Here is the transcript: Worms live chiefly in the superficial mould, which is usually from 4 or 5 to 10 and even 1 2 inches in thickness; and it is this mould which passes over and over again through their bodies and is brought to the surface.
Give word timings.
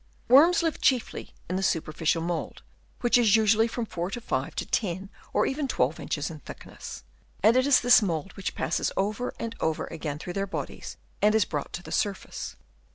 Worms 0.29 0.63
live 0.63 0.81
chiefly 0.81 1.35
in 1.47 1.57
the 1.57 1.61
superficial 1.61 2.23
mould, 2.23 2.63
which 3.01 3.19
is 3.19 3.35
usually 3.35 3.67
from 3.67 3.85
4 3.85 4.07
or 4.07 4.09
5 4.09 4.55
to 4.55 4.65
10 4.65 4.97
and 5.35 5.47
even 5.47 5.67
1 5.67 5.93
2 5.93 6.01
inches 6.01 6.31
in 6.31 6.39
thickness; 6.39 7.03
and 7.43 7.55
it 7.55 7.67
is 7.67 7.81
this 7.81 8.01
mould 8.01 8.33
which 8.35 8.55
passes 8.55 8.91
over 8.97 9.31
and 9.37 9.55
over 9.59 9.85
again 9.85 10.17
through 10.17 10.33
their 10.33 10.47
bodies 10.47 10.97
and 11.21 11.35
is 11.35 11.45
brought 11.45 11.71
to 11.73 11.83
the 11.83 11.91
surface. 11.91 12.55